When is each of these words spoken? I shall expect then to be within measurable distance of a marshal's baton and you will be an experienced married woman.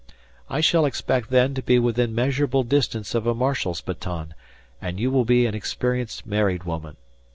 I 0.49 0.61
shall 0.61 0.85
expect 0.87 1.29
then 1.29 1.53
to 1.53 1.61
be 1.61 1.77
within 1.77 2.15
measurable 2.15 2.63
distance 2.63 3.13
of 3.13 3.27
a 3.27 3.35
marshal's 3.35 3.81
baton 3.81 4.33
and 4.81 4.99
you 4.99 5.11
will 5.11 5.25
be 5.25 5.45
an 5.45 5.53
experienced 5.53 6.25
married 6.25 6.63
woman. 6.63 6.95